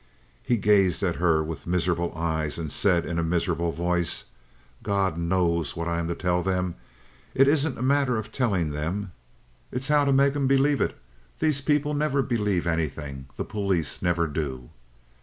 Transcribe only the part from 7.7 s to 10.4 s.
a matter of telling them. It's how to make